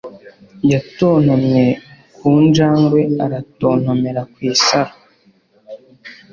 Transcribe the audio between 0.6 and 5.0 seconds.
Yatontomye ku njangwe aratontomera ku isaro